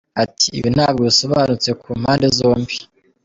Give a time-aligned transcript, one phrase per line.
[0.23, 2.75] Ati "Ibi ntabwo bisobanutse ku mpande zombi.